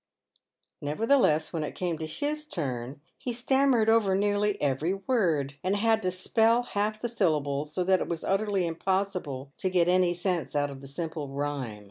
[0.81, 5.57] Nevertheless, w r hen it came to his turn, he stammered over nearly every word,
[5.63, 9.87] and had to spell half the syllables, so that it was utterly impossible to get
[9.87, 11.79] any sense out of the simple rhyme.